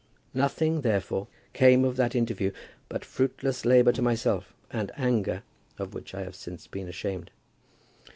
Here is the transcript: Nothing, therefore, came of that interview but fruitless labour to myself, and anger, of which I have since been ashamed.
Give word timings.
Nothing, 0.33 0.81
therefore, 0.81 1.27
came 1.53 1.85
of 1.85 1.95
that 1.97 2.15
interview 2.15 2.51
but 2.89 3.05
fruitless 3.05 3.65
labour 3.65 3.91
to 3.91 4.01
myself, 4.01 4.51
and 4.71 4.91
anger, 4.97 5.43
of 5.77 5.93
which 5.93 6.15
I 6.15 6.23
have 6.23 6.33
since 6.33 6.65
been 6.65 6.87
ashamed. 6.87 7.29